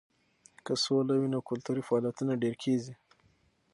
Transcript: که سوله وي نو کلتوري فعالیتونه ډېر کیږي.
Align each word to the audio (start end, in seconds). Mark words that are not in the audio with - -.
که 0.65 0.73
سوله 0.83 1.13
وي 1.17 1.27
نو 1.33 1.39
کلتوري 1.49 1.81
فعالیتونه 1.87 2.33
ډېر 2.43 2.55
کیږي. 2.63 2.93